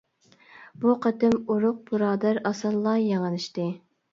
بۇ 0.85 0.95
قېتىم 1.03 1.35
ئورۇق 1.55 1.83
بۇرادەر 1.91 2.43
ئاسانلا 2.53 2.95
يېڭىلىشتى. 3.05 3.69